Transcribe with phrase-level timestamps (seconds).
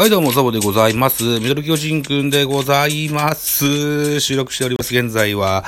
[0.00, 1.24] はい、どうも、ザボでございます。
[1.40, 4.18] ミドル巨人くんでございます。
[4.18, 4.96] 収録しております。
[4.96, 5.62] 現在は、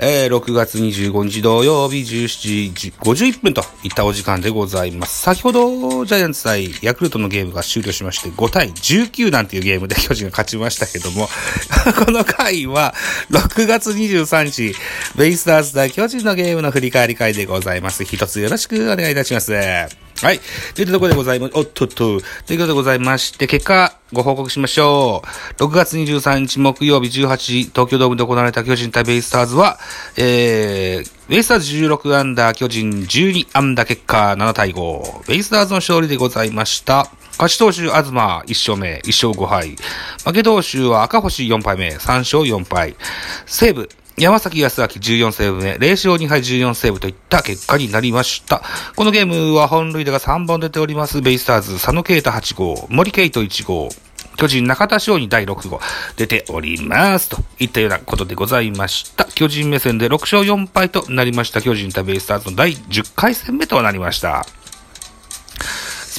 [0.00, 5.22] えー、6月25日土曜日17時51分といったお時間でございます。
[5.22, 11.28] 先ほど、ジャイアンツ対ヤクルトのゲームが終了しまして、5対19なんていうゲームで巨人が勝ちましたけども、
[12.04, 12.92] この回は、
[13.30, 14.74] 6月23日、
[15.14, 18.04] ベイスターズ対巨人のゲームの振り返り会でございます。
[18.04, 20.05] 一つよろしくお願いいたします。
[20.22, 20.40] はい。
[20.74, 21.50] というところでございま。
[21.52, 21.94] おっとっと。
[21.96, 25.22] ということでございまして、結果、ご報告しましょ
[25.58, 25.62] う。
[25.62, 29.78] 6月23日木曜日18時、東京ドームで行われた巨人対ベイスターズは、
[30.16, 35.28] えー、ベイスターズ16アンダー、巨人12アンダー結果7対5。
[35.28, 37.10] ベイスターズの勝利でございました。
[37.38, 39.76] 勝ち投手、東、1勝目、1勝5敗。
[40.24, 42.96] 負け投手は赤星4敗目、3勝4敗。
[43.44, 48.62] 西武、山崎康明14セーブ目、0勝2敗14セーブといった結果になりました。
[48.96, 53.90] このゲームは本塁打が3本出ております、ベイスターズ、佐野啓太8号、森圭斗1号、
[54.36, 55.80] 巨人中田翔に第6号
[56.16, 57.28] 出ております。
[57.28, 59.24] といったようなことでございました。
[59.24, 61.60] 巨人目線で6勝4敗となりました。
[61.60, 64.46] 巨人対ベイスターズの第10回戦目となりました。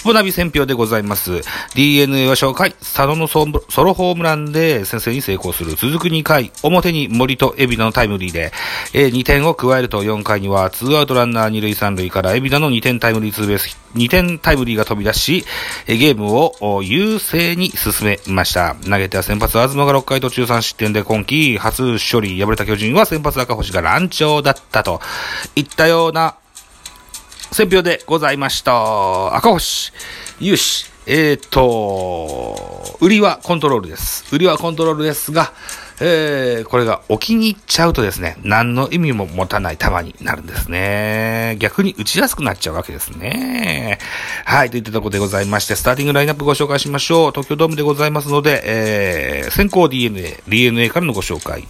[0.07, 1.41] スポナビ選票でございます。
[1.75, 5.71] DNA は初回、佐野のソロホームランで先制に成功する。
[5.71, 8.53] 続く2回、表に森と海老名のタイムリーで、
[8.93, 15.43] えー2点を加えると4回には、2アウトランナー2塁3塁から海老名の2点タイムリーツーベース、2点タイムリーが飛び出し、
[15.87, 18.77] ゲームを優勢に進めました。
[18.89, 25.01] 投げては先発、東が6回途中3失点で今季初勝利、敗れた巨人は先発赤星が乱調だったと
[25.57, 26.37] いったような
[27.51, 29.35] 選票でございました。
[29.35, 29.91] 赤星、
[30.39, 34.25] 有志、えーと、売りはコントロールです。
[34.35, 35.53] 売りはコントロールですが、
[35.99, 41.55] えー、これが置きに行っちゃうとですね、何の意味も持たない球になるんですね。
[41.59, 43.97] 逆に打ちやすくなっちゃうわけですね。
[44.45, 47.31] はい、といったところでございまして、スターティングラインナップご紹介しましょう。
[47.31, 51.63] 東京ドームでございますので、えー、先行 DNA、DNA からのご紹介。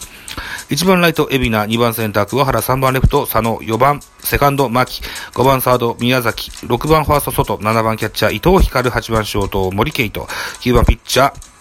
[0.69, 5.01] 1番ライト、海老名、2番センター、桑原、3番レフト、佐野、4番、セカンド、牧、
[5.33, 11.57] 5番サード、宮崎、6番ファースト、外、7番キャッチャー、伊藤光、8番ショート、森圭斗、9番ピッチャー、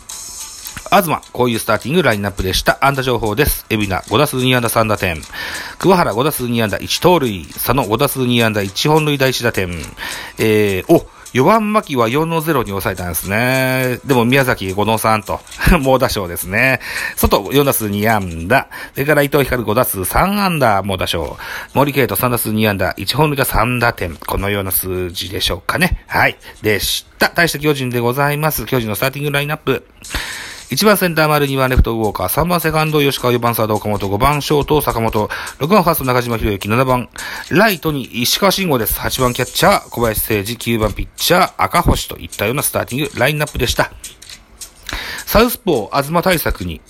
[0.90, 2.78] 東、こういうスターティングラインナップでした。
[2.80, 3.66] 安打情報です。
[3.70, 5.20] 海老名、5打数2安打3打点。
[5.78, 7.44] 桑原、5打数2安打1盗塁。
[7.52, 9.70] 佐野、5打数2安打1本塁打1打点。
[10.38, 13.98] えー、お、4番巻は4の0に抑えたんですね。
[14.06, 15.40] でも宮崎5の3と、
[15.78, 16.80] 猛打賞ですね。
[17.14, 18.68] 外4打数2安打。
[18.94, 21.36] それから伊藤光5打数3安打、猛打賞。
[21.74, 24.16] 森慶斗3打数2安打、1本塁が3打点。
[24.16, 26.04] このような数字でしょうかね。
[26.06, 26.36] はい。
[26.62, 27.28] でした。
[27.28, 28.64] 大した巨人でございます。
[28.64, 29.86] 巨人のスターティングラインナップ。
[30.70, 37.08] 1番センター丸、2番レフトウォーカー、3番セカンド吉川、4番サード岡本、5番ショート坂本、6番ファースト中島博之、7番
[37.50, 38.98] ライトに石川慎吾です。
[38.98, 43.92] 8番キャッチャー小林誠二、9番ピッチャー赤星といったようなスターティングラインナップでした。
[45.24, 46.80] サウスポー、東対策に、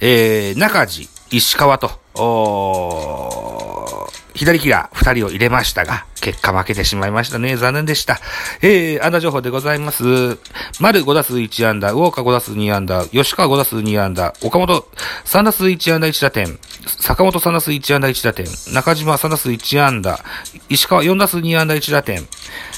[0.00, 7.56] えー、中地、石川と、おー左キラー2人を入れましたが、結果負けてしまいましたね。
[7.56, 8.20] 残念でした。
[8.62, 10.38] えー、安打情報でございます。
[10.80, 14.86] 丸5打数1安打、ウォーカー5打数2安打、吉川5打数2安打、岡本
[15.24, 20.20] 3打数1安打1打点、坂本3打数1安打1打点、中島3打数1安打、
[20.68, 22.26] 石川4打数2安打1打点、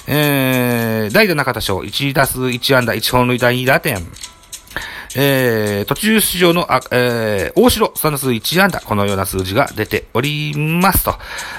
[0.07, 4.07] えー、代打中田翔1打数1安打1本塁打2打点、
[5.17, 11.15] えー、途中出場の、あ、えー、大城3打数1安打、このような数字が出ておりますと。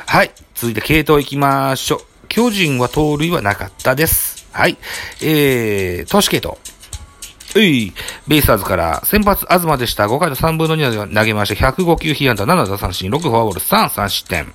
[0.07, 0.31] はい。
[0.55, 1.99] 続いて系統行きましょう。
[2.29, 4.47] 巨人は盗塁はなかったです。
[4.51, 4.77] はい。
[5.21, 6.57] えー、投手系統。
[7.55, 7.93] うい、
[8.27, 10.07] ベイスターズから先発東でした。
[10.07, 14.51] 5回と3分の2で投げまして、105球被安打7打三振、6フォアボール3、3失点。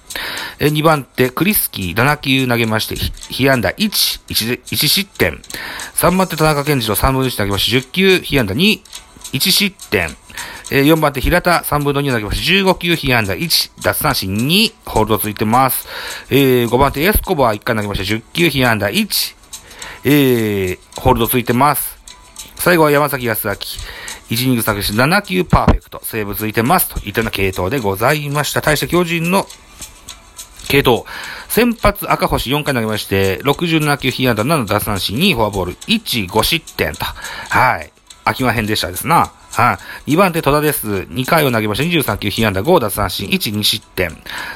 [0.61, 3.77] えー、2番手、クリスキー7球投げまして、被安打1、
[4.29, 5.41] 1、1失点。
[5.95, 8.81] 3番手、田中健次郎3分の1投げまして、10球被安打2、
[9.33, 10.09] 1失点。
[10.71, 15.87] えー、4番手、平田3分の2投げまして、15球被安打1、奪三振2、ホールドついてます。
[16.31, 19.37] えー、5番手、エスコバー1回投げまして、10球被安打1、
[20.05, 21.99] えー、ホールドついてます。
[22.57, 23.55] 最後は山崎康明。
[24.31, 26.01] 1イニング作詞7球パーフェクト。
[26.05, 26.89] セーブついてます。
[26.89, 28.61] といったような系統でございました。
[28.61, 29.47] 対して巨人の
[30.69, 31.05] 系統。
[31.49, 37.05] 先発赤星4回投げまして、67球被安打7奪三振2フォアボール1、5失点と。
[37.05, 37.91] はい。
[38.25, 39.33] 秋間編でしたですな。
[39.53, 40.13] はい。
[40.13, 40.89] 2番手戸田です。
[40.89, 44.11] 2回を投げまして23球被安打5奪三振1、2失点。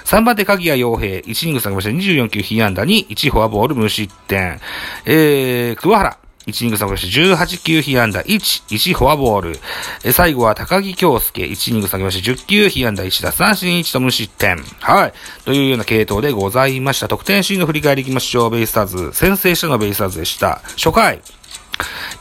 [0.05, 1.19] 3番手鍵谷洋平。
[1.21, 4.61] 1イニング投げまして24球被安打2、1フォアボール無失点。
[5.07, 6.22] えー、桑原。
[6.47, 8.29] 1イニング下げまして18球被安打1、
[8.69, 9.59] 1フォアボール。
[10.05, 14.57] え最後は高木京介、1イニング下げまして10球被安打1打三振1と無失点。
[14.81, 15.13] はい。
[15.45, 17.09] というような系統でございました。
[17.09, 18.51] 得点シーンの振り返りいきましょう。
[18.51, 19.13] ベイスターズ。
[19.13, 20.61] 先制したのはベイスターズでした。
[20.77, 21.21] 初回。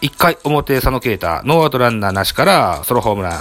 [0.02, 3.40] 1回表佐野恵太、ノーアウトランナーなしからソロホームラン。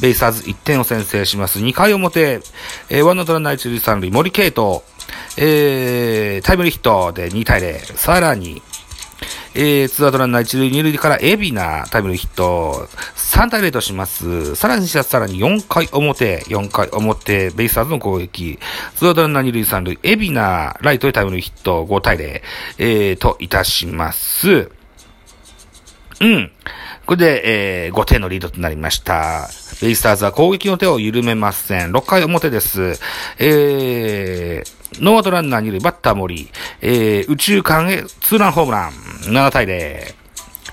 [0.00, 1.58] ベイスターズ1点を先制します。
[1.58, 2.40] 2回表、
[2.88, 4.80] えー、ワンアウトランナー1塁3塁、森敬斗、
[5.36, 7.96] えー、タイムリーヒットで2対0。
[7.96, 8.62] さらに、
[9.54, 14.54] えー、ツーアウトランナー一塁二塁から蝦名タイムリーヒット、3対0とします。
[14.54, 18.58] さらにさらに4回表、4回表、ベイスターズの攻撃、
[18.96, 22.42] ツーアウトランナー二塁三塁、蝦名ライトでタイムリーヒット、5対0、
[22.78, 24.70] えー、といたします。
[26.20, 26.50] うん。
[27.06, 29.48] これで、えー、5点のリードとなりました。
[29.80, 31.92] ベイスターズは攻撃の手を緩めません。
[31.92, 33.00] 6回表です。
[33.38, 36.50] えー、ノーアウトランナーにいるバッター森、
[36.82, 38.92] えー、宇宙間へツーランホームラン、
[39.22, 40.17] 7対0。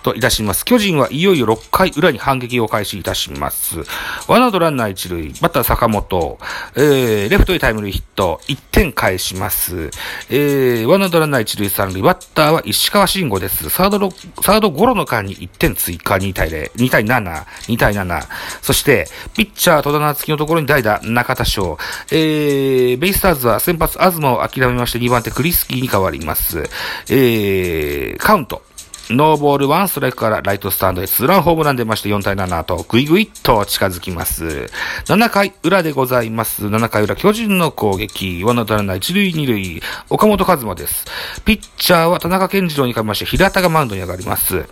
[0.05, 0.65] といたします。
[0.65, 3.79] 巨人はいよいよ6回裏に反撃を開始いたします。
[4.27, 6.37] ワンアウトランナー1塁、バッター坂本、
[6.75, 9.89] えー、レフトへタイムリーヒット、1点返します。
[10.29, 13.69] えー、ワンアウトランナー1塁3塁、バッターは石川慎吾です。
[13.71, 14.11] サードの、
[14.43, 18.27] サードゴロの間に1点追加、2対0、2対7、2対7。
[18.61, 21.79] そして、ピッチャー戸田夏樹のところに代打、中田翔。
[22.11, 26.69] えー、ベイスターズは先発東を諦めまして2番手クリスキーに変わります。
[27.09, 28.61] えー、カウント。
[29.09, 34.67] ノーボールワンストライクからライトスタンドへツーランホームラン出まして4対7とグイグイと近づきます。
[35.05, 36.65] 7回裏でございます。
[36.65, 38.43] 7回裏巨人の攻撃。
[38.43, 39.81] ワンアウトランナー1塁2塁。
[40.09, 41.05] 岡本和真です。
[41.45, 44.65] ピッチャーは田中健次郎に変わりまして平田がマウンドに上がります。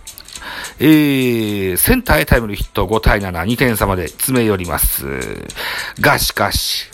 [0.80, 5.06] えー、センターへタイムリーヒット5対7、2点差まで詰め寄ります。
[6.00, 6.90] がしかし、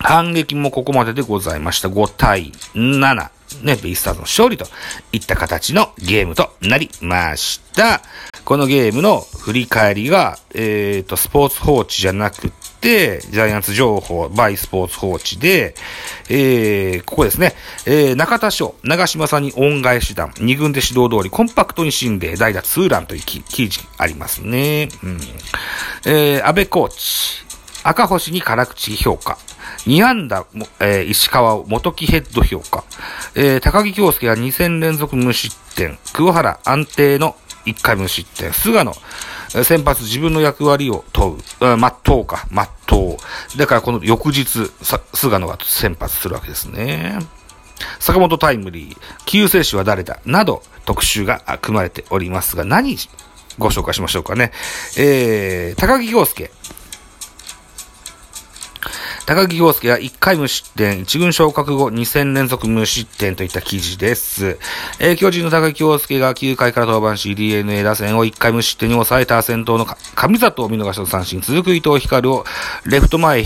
[0.00, 1.88] 反撃もここまででございました。
[1.88, 3.33] 5対7。
[3.62, 4.66] ね、ベイスターズの勝利と
[5.12, 8.02] いった形のゲームとなりました。
[8.44, 15.74] このゲームの振り返りが、えっ、ー、と、スポーツ報知じゃなくて、ジャイアンツ情報、バイスポーツ報知で、
[16.28, 17.54] えー、ここですね、
[17.86, 24.90] えー、中田翔、長島さんに恩返し弾、二軍で指導通り、コンパクトに死んで、代打ツーランという記事ありますね。
[25.02, 25.20] うん。
[26.04, 27.44] えー、安倍コーチ、
[27.82, 29.38] 赤星に辛口評価。
[29.86, 30.46] 2安打、
[30.80, 32.84] えー、石川を元木ヘッド評価。
[33.36, 35.98] えー、高木京介が2戦連続無失点。
[36.12, 37.36] 桑原安定の
[37.66, 38.52] 1回無失点。
[38.52, 38.94] 菅野、
[39.64, 41.38] 先発自分の役割を問う。
[41.60, 43.18] 全うか、全
[43.54, 43.58] う。
[43.58, 44.70] だからこの翌日、
[45.14, 47.18] 菅野が先発するわけですね。
[47.98, 50.20] 坂本タイムリー、救世主は誰だ？
[50.24, 52.96] など特集が組まれておりますが、何
[53.58, 54.52] ご紹介しましょうかね。
[54.96, 56.50] えー、高木京介。
[59.26, 64.58] 高木陽介は1回無失点、1軍昇格後2戦連続無失点といった記事です。
[65.00, 72.44] えー、巨人の高木陽介が9回から登板し、DNA 打線を1回無失点に抑えた先頭の上里を見逃しの三振、続く伊藤光を
[72.84, 73.44] レフト前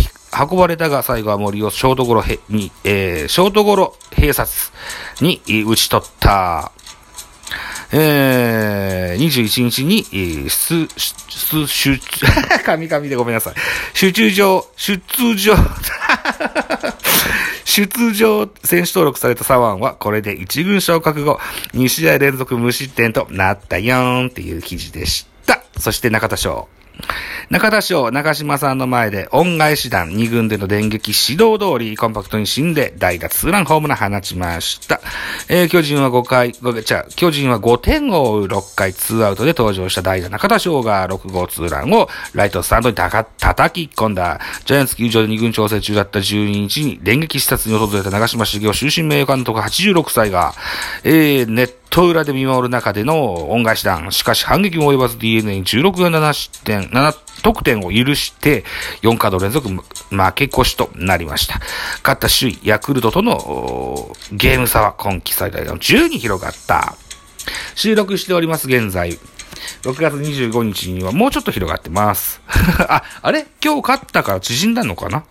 [0.51, 4.73] 運ばれたが、最後は森をショートゴロへに、えー、ショートゴロ併殺
[5.21, 6.73] に打ち取った。
[7.93, 11.99] えー、21日に、えー、出、出、出、
[12.65, 13.55] 神々でごめんなさい。
[13.95, 15.01] 出場、出
[15.37, 15.57] 場、
[17.65, 21.41] 出場選手登録された左腕は、これで1軍昇格後、
[21.75, 25.63] 2試合連続無失点となったよーんっていう記事でした。
[25.79, 26.69] そして中田翔。
[27.51, 35.01] 中田翔、中島さんの前で恩返し団2軍での電撃指導通りコンパクトに死んで代打ツーランホームラン放ちました。
[35.49, 44.41] えー、巨人は5回、じゃ巨人は5点を追う6回ツーアウトで登場した代打中田翔が6号ツーランをライトスタンドにたか叩き込んだ。
[44.67, 50.53] ジャイアンツ球場で2軍調整中だった12日に電撃視察に訪れた長島茂雄終身名誉監督86歳が、
[51.03, 54.11] えー、ネット裏で見守る中での恩返し弾。
[54.13, 58.65] しかし反撃も及ばず DNA に16が7失点、7得点を許して、
[59.03, 59.83] 4カード連続負
[60.35, 61.61] け越しとなりました。
[62.03, 66.95] 勝った首位、ヤクルトとのゲーム差は今季最大の10に広がった。
[67.75, 69.19] 収録しております現在。
[69.83, 72.41] 6月25日にはもうちょっと広がってます。
[72.89, 73.47] あ、あれ？
[73.63, 75.25] 今日勝ったから縮んだのかな？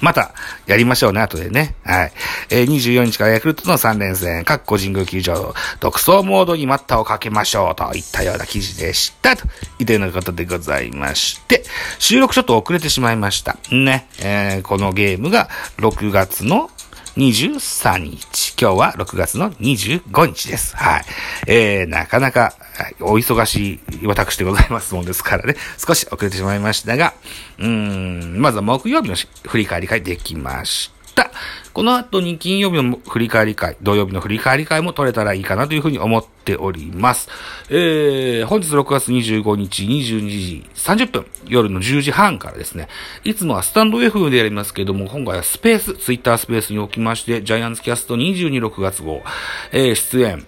[0.00, 0.32] また、
[0.66, 1.74] やりましょうね、後でね。
[1.84, 2.12] はい。
[2.50, 9.44] えー、24日からヤクルトの3連戦、各個人宮球場、独走モードに待ったをかけましょう、といったような記事でした、と
[9.78, 11.64] いったようなことでございまして、
[11.98, 13.56] 収録ちょっと遅れてしまいました。
[13.70, 14.08] ね。
[14.20, 15.48] えー、このゲームが
[15.78, 16.70] 6月の
[17.16, 18.54] 23日。
[18.60, 20.76] 今日は6月の25日です。
[20.76, 21.04] はい。
[21.46, 22.52] えー、なかなか、
[23.00, 27.14] お忙しい私でございますもんですからね、少し遅れてしまいましたが、
[27.58, 29.16] うーん、まずは木曜日の
[29.48, 31.30] 振り返り会できました。
[31.76, 37.28] この後に金曜日の振り返り会、土曜日の振り返り会も取れたらいいかなというふうに思っております。
[37.68, 42.88] えー、本日6月25日22時30分、夜の10時半からですね、
[43.24, 49.22] いつもはスタンド F でやりますけども、今回はスペース、ツイッタースペースにおきまして、ジャイアンツキャスト226月号、
[49.70, 50.46] えー、出演、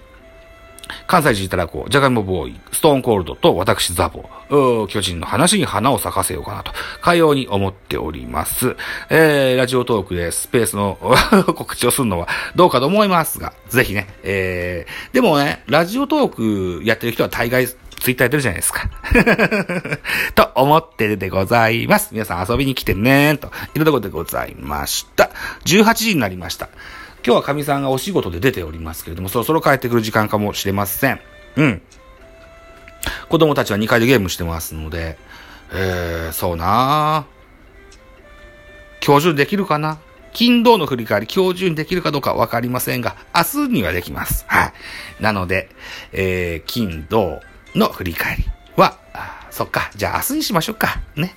[1.06, 4.24] 関西人いたらこう、ジャガイモボーイ、ストーンコールドと私ザボ、
[4.86, 8.76] 巨人の話に花を咲かせようかなと、かように思っております。
[9.10, 10.98] えー、ラジオトークでスペースの
[11.54, 17.66] 告知をするのはどうかと思いますが、ぜひね、えー、でもね、ラジオトークやってる人は大概
[17.98, 18.88] ツイッターやってるじゃないですか。
[20.34, 22.10] と思ってるでございます。
[22.12, 25.30] 皆さん遊びに来てねーと、いろんなことでございました。
[25.64, 26.68] 18時になりました。
[27.24, 31.20] 今日は神さんがお仕事で出ておりますけれども、そろそろ帰ってくる時間かもしれません。
[31.56, 31.82] うん。
[33.28, 35.18] 子供たちは2階でゲームしてますので、
[35.72, 37.26] えー、そうな
[39.04, 39.98] 今日中できるかな？
[40.32, 44.44] 金土の振り返り、今日中にできるかどうかわかりませんが、明日にはできます。
[44.46, 44.72] はい。
[45.22, 45.68] なので、
[46.12, 47.40] えー、金土
[47.74, 48.44] の振り返り、
[49.58, 49.90] そっか。
[49.96, 51.00] じゃあ明日にしましょうか。
[51.16, 51.34] ね。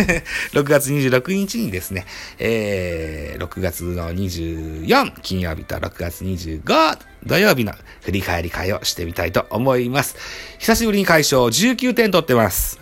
[0.54, 2.06] 6月26日にですね、
[2.38, 10.16] えー、6月の24金曜日と6月25土曜日の振り返り会をしてみたいと思います。
[10.58, 12.78] 久しぶりに解消19点取ってます。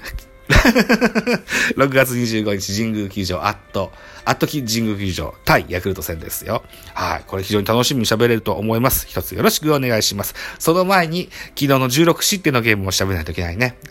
[1.77, 3.93] 6月25日神宮球場アット、
[4.25, 6.63] アット神宮球場対ヤクルト戦ですよ。
[6.95, 7.25] はい。
[7.27, 9.07] これ非常に楽しみに喋れると思います。
[9.09, 10.35] 一つよろしくお願いします。
[10.59, 13.77] その前に、昨日の16失点のゲームを喋らないといけないね。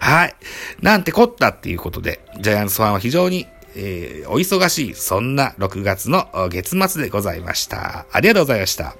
[0.00, 0.34] はい。
[0.80, 8.06] なんてこったっていうことで、ジャイアンツファンは非常に、えー、お忙しい、そんな6月の月末でございました。
[8.10, 8.96] ありがとうございました。